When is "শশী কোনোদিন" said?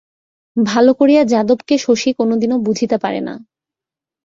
1.77-2.51